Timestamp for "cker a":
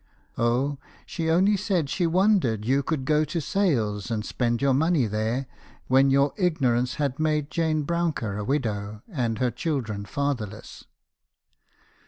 8.11-8.43